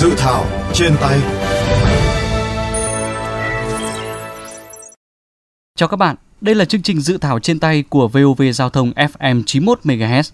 [0.00, 1.18] Dự thảo trên tay
[5.76, 8.90] Chào các bạn, đây là chương trình dự thảo trên tay của VOV Giao thông
[8.90, 10.30] FM 91 MHz.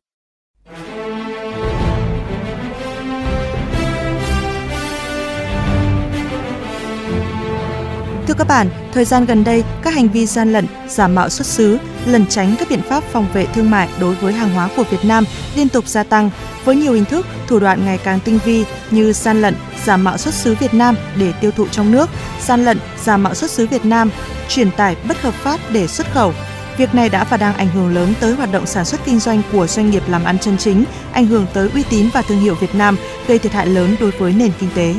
[8.38, 11.78] Các bạn, thời gian gần đây, các hành vi gian lận, giả mạo xuất xứ,
[12.06, 15.04] lẩn tránh các biện pháp phòng vệ thương mại đối với hàng hóa của Việt
[15.04, 15.24] Nam
[15.56, 16.30] liên tục gia tăng
[16.64, 19.54] với nhiều hình thức, thủ đoạn ngày càng tinh vi như gian lận,
[19.84, 22.10] giả mạo xuất xứ Việt Nam để tiêu thụ trong nước,
[22.40, 24.10] gian lận, giả mạo xuất xứ Việt Nam,
[24.48, 26.32] truyền tải bất hợp pháp để xuất khẩu.
[26.78, 29.42] Việc này đã và đang ảnh hưởng lớn tới hoạt động sản xuất kinh doanh
[29.52, 32.54] của doanh nghiệp làm ăn chân chính, ảnh hưởng tới uy tín và thương hiệu
[32.54, 32.96] Việt Nam,
[33.28, 34.94] gây thiệt hại lớn đối với nền kinh tế.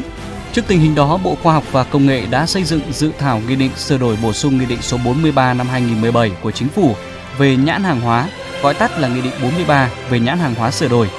[0.57, 3.41] Trước tình hình đó, Bộ Khoa học và Công nghệ đã xây dựng dự thảo
[3.47, 6.95] nghị định sửa đổi bổ sung nghị định số 43 năm 2017 của Chính phủ
[7.37, 8.29] về nhãn hàng hóa,
[8.61, 11.09] gọi tắt là nghị định 43 về nhãn hàng hóa sửa đổi.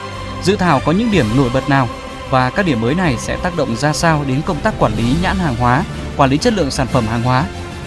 [0.43, 1.89] Dự thảo có những điểm nổi bật nào
[2.31, 5.05] và các điểm mới này sẽ tác động ra sao đến công tác quản lý
[5.23, 5.85] nhãn hàng hóa,
[6.17, 7.45] quản lý chất lượng sản phẩm hàng hóa?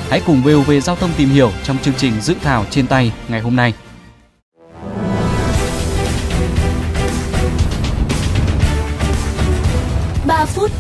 [0.09, 3.41] Hãy cùng VOV Giao thông tìm hiểu trong chương trình dự thảo trên tay ngày
[3.41, 3.73] hôm nay.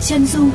[0.07, 0.51] Chân dung.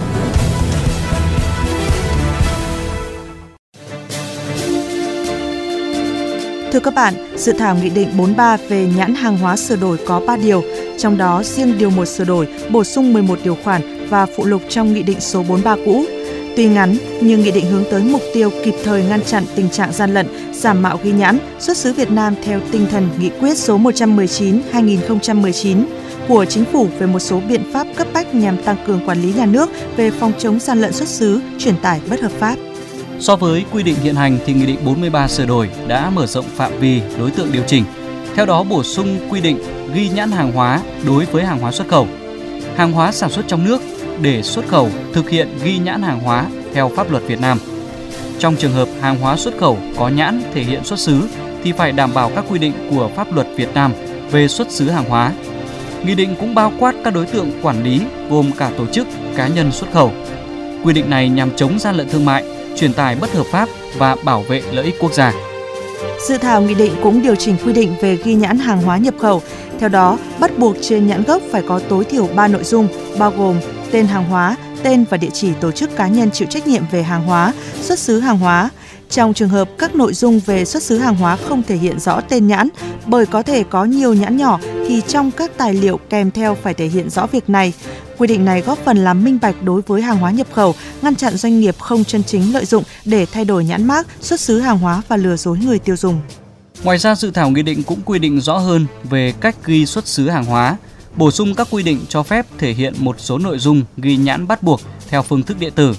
[6.72, 10.20] Thưa các bạn, dự thảo Nghị định 43 về nhãn hàng hóa sửa đổi có
[10.26, 10.62] 3 điều,
[10.98, 14.62] trong đó riêng điều 1 sửa đổi bổ sung 11 điều khoản và phụ lục
[14.68, 16.04] trong Nghị định số 43 cũ.
[16.56, 19.92] Tuy ngắn, nhưng nghị định hướng tới mục tiêu kịp thời ngăn chặn tình trạng
[19.92, 23.58] gian lận, giả mạo ghi nhãn, xuất xứ Việt Nam theo tinh thần nghị quyết
[23.58, 25.84] số 119-2019
[26.28, 29.32] của Chính phủ về một số biện pháp cấp bách nhằm tăng cường quản lý
[29.32, 32.56] nhà nước về phòng chống gian lận xuất xứ, truyền tải bất hợp pháp.
[33.20, 36.44] So với quy định hiện hành thì Nghị định 43 sửa đổi đã mở rộng
[36.54, 37.84] phạm vi đối tượng điều chỉnh.
[38.34, 39.58] Theo đó bổ sung quy định
[39.94, 42.06] ghi nhãn hàng hóa đối với hàng hóa xuất khẩu.
[42.76, 43.82] Hàng hóa sản xuất trong nước
[44.22, 47.58] để xuất khẩu thực hiện ghi nhãn hàng hóa theo pháp luật Việt Nam.
[48.38, 51.20] Trong trường hợp hàng hóa xuất khẩu có nhãn thể hiện xuất xứ
[51.62, 53.92] thì phải đảm bảo các quy định của pháp luật Việt Nam
[54.30, 55.32] về xuất xứ hàng hóa.
[56.04, 59.48] Nghị định cũng bao quát các đối tượng quản lý gồm cả tổ chức, cá
[59.48, 60.12] nhân xuất khẩu.
[60.84, 62.44] Quy định này nhằm chống gian lận thương mại,
[62.76, 63.68] truyền tải bất hợp pháp
[63.98, 65.32] và bảo vệ lợi ích quốc gia.
[66.28, 69.14] Dự thảo nghị định cũng điều chỉnh quy định về ghi nhãn hàng hóa nhập
[69.20, 69.42] khẩu.
[69.80, 73.32] Theo đó, bắt buộc trên nhãn gốc phải có tối thiểu 3 nội dung, bao
[73.36, 73.56] gồm
[73.90, 77.02] tên hàng hóa, tên và địa chỉ tổ chức cá nhân chịu trách nhiệm về
[77.02, 78.70] hàng hóa, xuất xứ hàng hóa.
[79.16, 82.20] Trong trường hợp các nội dung về xuất xứ hàng hóa không thể hiện rõ
[82.20, 82.68] tên nhãn,
[83.06, 86.74] bởi có thể có nhiều nhãn nhỏ thì trong các tài liệu kèm theo phải
[86.74, 87.72] thể hiện rõ việc này.
[88.18, 91.16] Quy định này góp phần làm minh bạch đối với hàng hóa nhập khẩu, ngăn
[91.16, 94.60] chặn doanh nghiệp không chân chính lợi dụng để thay đổi nhãn mác, xuất xứ
[94.60, 96.20] hàng hóa và lừa dối người tiêu dùng.
[96.82, 100.06] Ngoài ra, dự thảo nghị định cũng quy định rõ hơn về cách ghi xuất
[100.06, 100.76] xứ hàng hóa,
[101.16, 104.46] bổ sung các quy định cho phép thể hiện một số nội dung ghi nhãn
[104.46, 105.94] bắt buộc theo phương thức điện tử.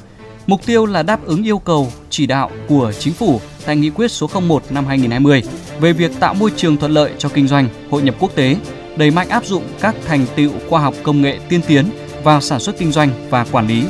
[0.48, 4.12] Mục tiêu là đáp ứng yêu cầu chỉ đạo của chính phủ tại nghị quyết
[4.12, 5.44] số 01 năm 2020
[5.80, 8.56] về việc tạo môi trường thuận lợi cho kinh doanh, hội nhập quốc tế,
[8.98, 11.86] đẩy mạnh áp dụng các thành tựu khoa học công nghệ tiên tiến
[12.24, 13.84] vào sản xuất kinh doanh và quản lý.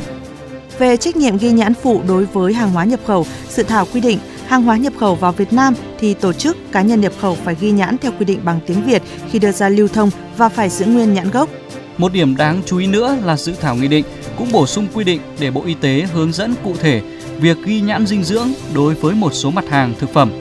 [0.80, 4.02] Về trách nhiệm ghi nhãn phụ đối với hàng hóa nhập khẩu, dự thảo quy
[4.02, 7.36] định hàng hóa nhập khẩu vào Việt Nam thì tổ chức cá nhân nhập khẩu
[7.36, 9.02] phải ghi nhãn theo quy định bằng tiếng Việt
[9.32, 11.50] khi đưa ra lưu thông và phải giữ nguyên nhãn gốc.
[11.98, 14.06] Một điểm đáng chú ý nữa là dự thảo nghị định
[14.38, 17.02] cũng bổ sung quy định để Bộ Y tế hướng dẫn cụ thể
[17.40, 20.32] việc ghi nhãn dinh dưỡng đối với một số mặt hàng thực phẩm.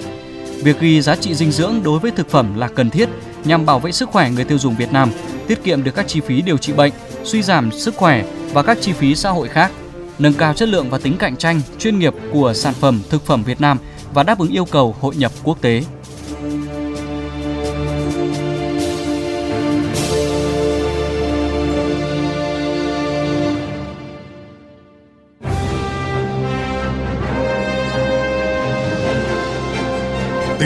[0.62, 3.08] Việc ghi giá trị dinh dưỡng đối với thực phẩm là cần thiết
[3.44, 5.10] nhằm bảo vệ sức khỏe người tiêu dùng Việt Nam,
[5.46, 6.92] tiết kiệm được các chi phí điều trị bệnh,
[7.24, 9.72] suy giảm sức khỏe và các chi phí xã hội khác,
[10.18, 13.42] nâng cao chất lượng và tính cạnh tranh, chuyên nghiệp của sản phẩm thực phẩm
[13.42, 13.78] Việt Nam
[14.14, 15.82] và đáp ứng yêu cầu hội nhập quốc tế.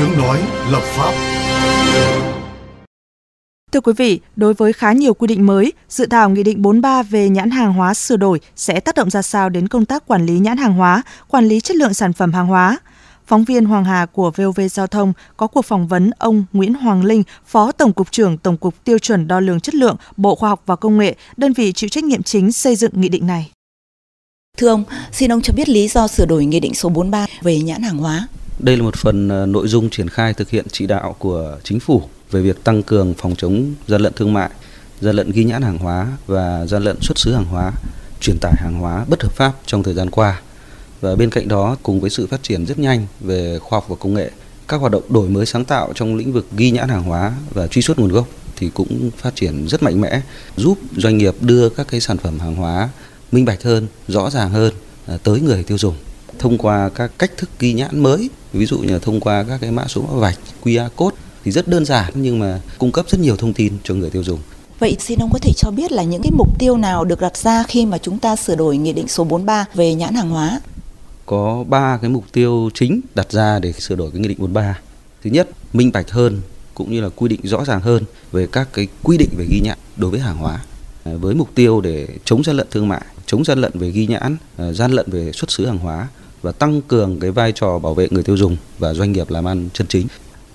[0.01, 1.15] Tiếng nói lập pháp
[3.73, 7.03] Thưa quý vị, đối với khá nhiều quy định mới, dự thảo Nghị định 43
[7.03, 10.27] về nhãn hàng hóa sửa đổi sẽ tác động ra sao đến công tác quản
[10.27, 12.79] lý nhãn hàng hóa, quản lý chất lượng sản phẩm hàng hóa?
[13.27, 17.05] Phóng viên Hoàng Hà của VOV Giao thông có cuộc phỏng vấn ông Nguyễn Hoàng
[17.05, 20.49] Linh, Phó Tổng cục trưởng Tổng cục Tiêu chuẩn Đo lường Chất lượng, Bộ Khoa
[20.49, 23.51] học và Công nghệ, đơn vị chịu trách nhiệm chính xây dựng nghị định này.
[24.57, 27.59] Thưa ông, xin ông cho biết lý do sửa đổi Nghị định số 43 về
[27.59, 28.29] nhãn hàng hóa.
[28.63, 31.81] Đây là một phần ờ, nội dung triển khai thực hiện chỉ đạo của chính
[31.81, 34.51] phủ về việc tăng cường phòng chống gian lận thương mại,
[35.01, 37.73] gian lận ghi nhãn hàng hóa và gian lận xuất xứ hàng hóa,
[38.21, 40.41] truyền tải hàng hóa bất hợp pháp trong thời gian qua.
[41.01, 43.97] Và bên cạnh đó, cùng với sự phát triển rất nhanh về khoa học và
[43.97, 44.31] công nghệ,
[44.69, 47.67] các hoạt động đổi mới sáng tạo trong lĩnh vực ghi nhãn hàng hóa và
[47.67, 50.21] truy xuất nguồn gốc thì cũng phát triển rất mạnh mẽ,
[50.57, 52.89] giúp doanh nghiệp đưa các cái sản phẩm hàng hóa
[53.33, 54.75] minh bạch hơn, rõ ràng hơn
[55.07, 55.95] ờ, tới người tiêu dùng
[56.39, 59.61] thông qua các cách thức ghi nhãn mới, ví dụ như là thông qua các
[59.61, 63.07] cái mã số mã vạch, QR code thì rất đơn giản nhưng mà cung cấp
[63.09, 64.41] rất nhiều thông tin cho người tiêu dùng.
[64.79, 67.37] Vậy xin ông có thể cho biết là những cái mục tiêu nào được đặt
[67.37, 70.61] ra khi mà chúng ta sửa đổi Nghị định số 43 về nhãn hàng hóa?
[71.27, 74.79] Có 3 cái mục tiêu chính đặt ra để sửa đổi cái Nghị định 43.
[75.25, 76.41] Thứ nhất, minh bạch hơn
[76.75, 79.61] cũng như là quy định rõ ràng hơn về các cái quy định về ghi
[79.65, 80.61] nhãn đối với hàng hóa
[81.05, 84.37] với mục tiêu để chống gian lận thương mại, chống gian lận về ghi nhãn,
[84.57, 86.09] à, gian lận về xuất xứ hàng hóa
[86.43, 89.49] và tăng cường cái vai trò bảo vệ người tiêu dùng và doanh nghiệp làm
[89.49, 90.07] ăn chân chính.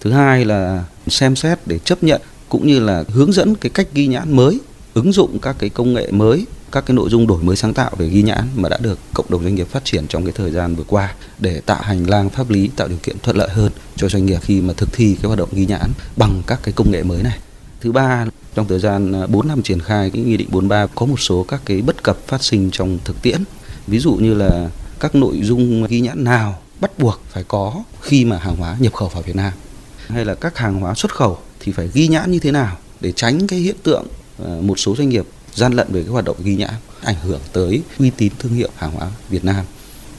[0.02, 3.88] Thứ hai là xem xét để chấp nhận cũng như là hướng dẫn cái cách
[3.94, 4.60] ghi nhãn mới,
[4.94, 7.92] ứng dụng các cái công nghệ mới, các cái nội dung đổi mới sáng tạo
[7.98, 10.52] về ghi nhãn mà đã được cộng đồng doanh nghiệp phát triển trong cái thời
[10.52, 13.72] gian vừa qua để tạo hành lang pháp lý, tạo điều kiện thuận lợi hơn
[13.96, 16.74] cho doanh nghiệp khi mà thực thi cái hoạt động ghi nhãn bằng các cái
[16.74, 17.38] công nghệ mới này.
[17.81, 21.06] Thứ ba, trong thời gian à, 4 năm triển khai cái nghị định 43 có
[21.06, 23.44] một số các cái bất cập phát sinh trong thực tiễn.
[23.88, 28.25] Ví dụ như là các nội dung ghi nhãn nào bắt buộc phải có khi
[28.25, 29.53] mà hàng hóa nhập khẩu vào Việt Nam
[30.07, 33.12] hay là các hàng hóa xuất khẩu thì phải ghi nhãn như thế nào để
[33.12, 34.06] tránh cái hiện tượng
[34.44, 37.42] ờ, một số doanh nghiệp gian lận về cái hoạt động ghi nhãn ảnh hưởng
[37.53, 39.65] tới uy tín thương hiệu hàng hóa Việt Nam.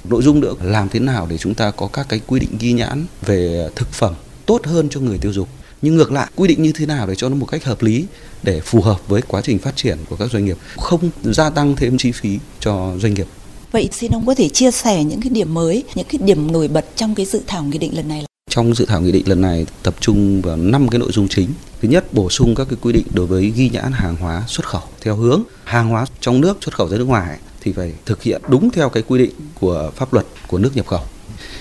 [0.05, 2.73] Nội dung nữa làm thế nào để chúng ta có các cái quy định ghi
[2.73, 4.14] nhãn về thực phẩm
[4.46, 5.49] tốt hơn cho người tiêu dùng.
[5.82, 8.06] Nhưng ngược lại, quy định như thế nào để cho nó một cách hợp lý
[8.43, 11.76] để phù hợp với quá trình phát triển của các doanh nghiệp, không gia tăng
[11.76, 13.26] thêm chi phí cho doanh nghiệp.
[13.73, 16.69] Vậy xin ông có thể chia sẻ những cái điểm mới, những cái điểm nổi
[16.69, 19.29] bật trong cái dự thảo nghị định lần này là trong dự thảo nghị định
[19.29, 21.49] lần này tập trung vào 5 cái nội dung chính.
[21.83, 24.67] Thứ nhất, bổ sung các cái quy định đối với ghi nhãn hàng hóa xuất
[24.67, 28.23] khẩu theo hướng hàng hóa trong nước xuất khẩu ra nước ngoài thì phải thực
[28.23, 29.31] hiện đúng theo cái quy định
[29.61, 31.03] của pháp luật của nước nhập khẩu.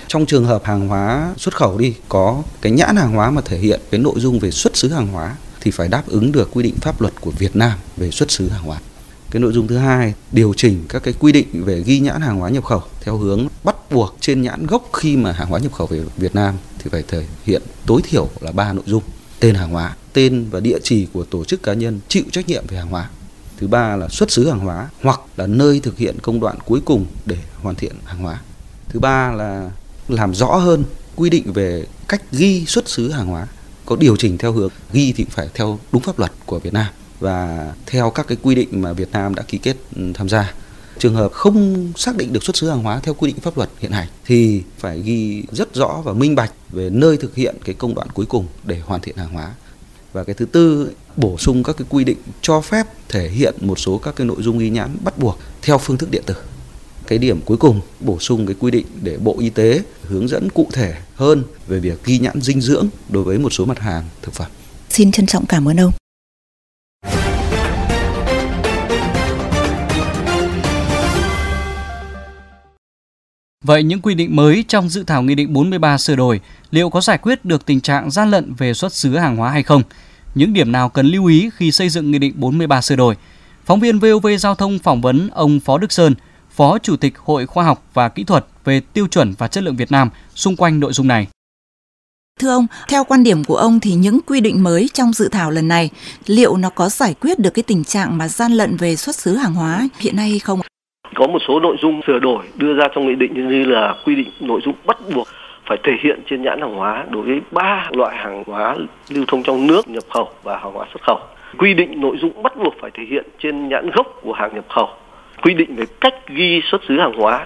[0.08, 3.58] Trong trường hợp hàng hóa xuất khẩu đi có cái nhãn hàng hóa mà thể
[3.58, 6.63] hiện cái nội dung về xuất xứ hàng hóa thì phải đáp ứng được quy
[6.63, 8.80] định pháp luật của Việt Nam về xuất xứ hàng hóa.
[9.36, 12.40] Cái nội dung thứ hai, điều chỉnh các cái quy định về ghi nhãn hàng
[12.40, 15.74] hóa nhập khẩu theo hướng bắt buộc trên nhãn gốc khi mà hàng hóa nhập
[15.74, 19.04] khẩu về Việt Nam thì phải thể hiện tối thiểu là ba nội dung:
[19.40, 22.68] tên hàng hóa, tên và địa chỉ của tổ chức cá nhân chịu trách nhiệm
[22.68, 23.10] về hàng hóa.
[23.58, 26.82] Thứ ba là xuất xứ hàng hóa hoặc là nơi thực hiện công đoạn cuối
[26.86, 28.42] cùng để hoàn thiện hàng hóa.
[28.90, 29.72] Thứ ba là
[30.08, 30.84] làm rõ hơn
[31.16, 33.48] quy định về cách ghi xuất xứ hàng hóa
[33.86, 36.88] có điều chỉnh theo hướng ghi thì phải theo đúng pháp luật của Việt Nam
[37.19, 40.53] và theo các cái quy định mà Việt Nam đã ký kết ừ, tham gia.
[41.00, 43.69] Trường hợp không xác định được xuất xứ hàng hóa theo quy định pháp luật
[43.79, 47.75] hiện hành thì phải ghi rất rõ và minh bạch về nơi thực hiện cái
[47.75, 49.53] công đoạn cuối cùng để hoàn thiện hàng hóa.
[50.13, 53.79] Và cái thứ tư, bổ sung các cái quy định cho phép thể hiện một
[53.79, 56.35] số các cái nội dung ghi nhãn bắt buộc theo phương thức điện tử.
[57.07, 60.50] Cái điểm cuối cùng, bổ sung cái quy định để Bộ Y tế hướng dẫn
[60.50, 64.03] cụ thể hơn về việc ghi nhãn dinh dưỡng đối với một số mặt hàng
[64.21, 64.51] thực phẩm.
[64.89, 65.91] Xin trân trọng cảm ơn ông.
[73.65, 76.41] Vậy những quy định mới trong dự thảo Nghị định 43 sửa đổi
[76.71, 79.63] liệu có giải quyết được tình trạng gian lận về xuất xứ hàng hóa hay
[79.63, 79.81] không?
[80.35, 83.15] Những điểm nào cần lưu ý khi xây dựng Nghị định 43 sửa đổi?
[83.65, 86.15] Phóng viên VOV Giao thông phỏng vấn ông Phó Đức Sơn,
[86.50, 89.75] Phó Chủ tịch Hội Khoa học và Kỹ thuật về tiêu chuẩn và chất lượng
[89.75, 91.27] Việt Nam xung quanh nội dung này.
[92.39, 95.51] Thưa ông, theo quan điểm của ông thì những quy định mới trong dự thảo
[95.51, 95.89] lần này
[96.25, 99.36] liệu nó có giải quyết được cái tình trạng mà gian lận về xuất xứ
[99.36, 100.62] hàng hóa hiện nay hay không?
[101.15, 104.15] Có một số nội dung sửa đổi đưa ra trong nghị định như là quy
[104.15, 105.27] định nội dung bắt buộc
[105.65, 108.75] phải thể hiện trên nhãn hàng hóa đối với ba loại hàng hóa
[109.10, 111.19] lưu thông trong nước, nhập khẩu và hàng hóa xuất khẩu.
[111.57, 114.65] Quy định nội dung bắt buộc phải thể hiện trên nhãn gốc của hàng nhập
[114.69, 114.89] khẩu.
[115.41, 117.45] Quy định về cách ghi xuất xứ hàng hóa.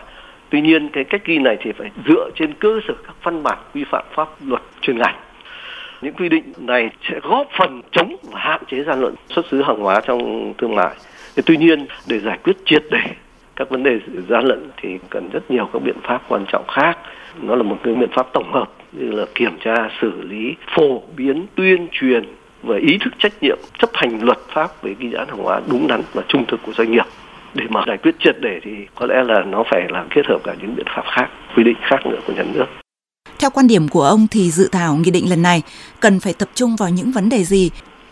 [0.49, 3.57] Tuy nhiên cái cách ghi này thì phải dựa trên cơ sở các văn bản
[3.73, 5.15] quy phạm pháp luật chuyên ngành.
[6.01, 9.61] Những quy định này sẽ góp phần chống và hạn chế gian lận xuất xứ
[9.61, 10.95] hàng hóa trong thương mại.
[11.45, 13.01] Tuy nhiên để giải quyết triệt để
[13.59, 13.99] các vấn đề
[14.29, 16.97] gian lận thì cần rất nhiều các biện pháp quan trọng khác.
[17.41, 21.01] Nó là một cái biện pháp tổng hợp như là kiểm tra, xử lý, phổ
[21.17, 22.23] biến, tuyên truyền
[22.63, 25.87] và ý thức trách nhiệm, chấp hành luật pháp về ghi nhãn hàng hóa đúng
[25.87, 27.05] đắn và trung thực của doanh nghiệp.
[27.53, 30.39] Để mà giải quyết triệt để thì có lẽ là nó phải là kết hợp
[30.43, 32.65] cả những biện pháp khác, quy định khác nữa của nhà nước.
[33.39, 35.61] Theo quan điểm của ông thì dự thảo nghị định lần này
[35.99, 37.71] cần phải tập trung vào những vấn đề gì?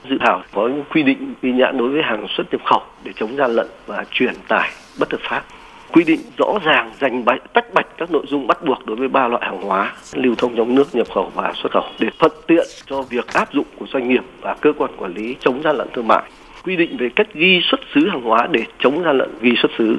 [0.09, 3.11] Dự thảo có những quy định ghi nhãn đối với hàng xuất nhập khẩu để
[3.15, 5.43] chống gian lận và truyền tải bất hợp pháp.
[5.91, 9.07] Quy định rõ ràng dành bạch, tách bạch các nội dung bắt buộc đối với
[9.07, 12.31] ba loại hàng hóa lưu thông trong nước nhập khẩu và xuất khẩu để thuận
[12.47, 15.77] tiện cho việc áp dụng của doanh nghiệp và cơ quan quản lý chống gian
[15.77, 16.23] lận thương mại.
[16.63, 19.71] Quy định về cách ghi xuất xứ hàng hóa để chống gian lận ghi xuất
[19.77, 19.97] xứ.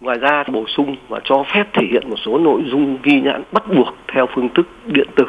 [0.00, 3.42] Ngoài ra bổ sung và cho phép thể hiện một số nội dung ghi nhãn
[3.52, 5.24] bắt buộc theo phương thức điện tử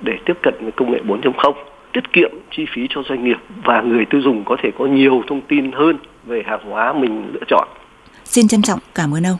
[0.00, 1.52] để tiếp cận với công nghệ 4.0
[1.94, 5.22] tiết kiệm chi phí cho doanh nghiệp và người tiêu dùng có thể có nhiều
[5.28, 7.68] thông tin hơn về hàng hóa mình lựa chọn
[8.24, 9.36] Xin trân trọng cảm ơn ông.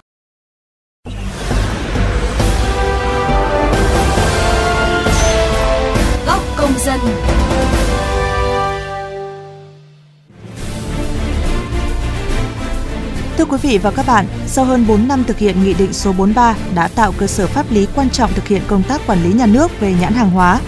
[6.26, 7.00] Góc công dân.
[13.38, 16.12] Thưa quý vị và các bạn, sau hơn 4 năm thực hiện Nghị định số
[16.18, 19.32] 43 đã tạo cơ sở pháp lý quan trọng thực hiện công tác quản lý
[19.32, 20.60] nhà nước về nhãn hàng hóa.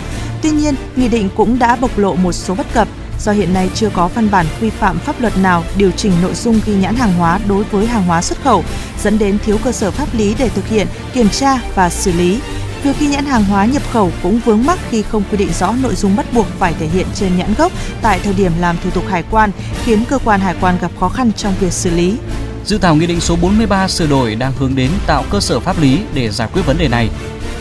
[0.43, 2.88] Tuy nhiên, Nghị định cũng đã bộc lộ một số bất cập
[3.21, 6.35] do hiện nay chưa có văn bản quy phạm pháp luật nào điều chỉnh nội
[6.35, 8.64] dung ghi nhãn hàng hóa đối với hàng hóa xuất khẩu,
[9.02, 12.40] dẫn đến thiếu cơ sở pháp lý để thực hiện, kiểm tra và xử lý.
[12.83, 15.75] Việc ghi nhãn hàng hóa nhập khẩu cũng vướng mắc khi không quy định rõ
[15.83, 18.90] nội dung bắt buộc phải thể hiện trên nhãn gốc tại thời điểm làm thủ
[18.90, 19.50] tục hải quan,
[19.85, 22.14] khiến cơ quan hải quan gặp khó khăn trong việc xử lý.
[22.64, 25.81] Dự thảo Nghị định số 43 sửa đổi đang hướng đến tạo cơ sở pháp
[25.81, 27.11] lý để giải quyết vấn đề này.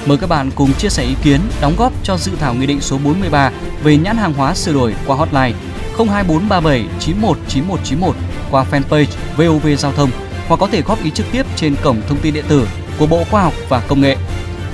[0.06, 2.82] Mời các bạn cùng chia sẻ ý kiến, đóng góp cho dự thảo Nghị định
[2.82, 3.52] số 43
[3.84, 5.54] về nhãn hàng hóa sửa đổi qua hotline
[5.98, 8.16] 02437 919191
[8.52, 9.06] qua fanpage
[9.38, 10.10] VOV Giao thông
[10.48, 12.68] hoặc có thể góp ý trực tiếp trên cổng thông tin điện tử
[13.00, 14.18] của Bộ Khoa học và Công nghệ.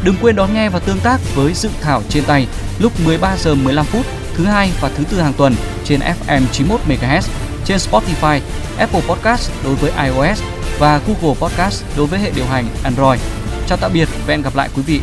[0.03, 2.47] Đừng quên đón nghe và tương tác với dự thảo trên tay
[2.79, 6.81] lúc 13 giờ 15 phút thứ hai và thứ tư hàng tuần trên FM 91
[6.88, 7.21] MHz
[7.65, 8.39] trên Spotify,
[8.77, 10.41] Apple Podcast đối với iOS
[10.79, 13.21] và Google Podcast đối với hệ điều hành Android.
[13.67, 15.01] Chào tạm biệt và hẹn gặp lại quý vị